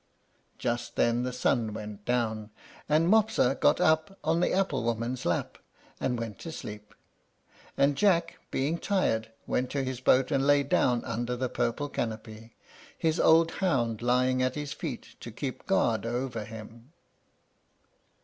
[0.57, 2.49] Just then the sun went down,
[2.89, 5.59] and Mopsa got up on the apple woman's lap,
[5.99, 6.95] and went to sleep;
[7.77, 12.55] and Jack, being tired, went to his boat and lay down under the purple canopy,
[12.97, 16.93] his old hound lying at his feet to keep guard over him.